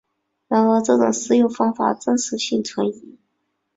[0.47, 3.19] 然而这种食用方法真实性存疑。